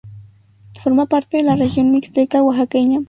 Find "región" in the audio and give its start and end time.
1.55-1.91